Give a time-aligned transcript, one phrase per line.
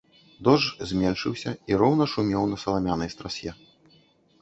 [0.47, 3.51] Дождж зменшыўся і роўна шумеў на саламянай страсе.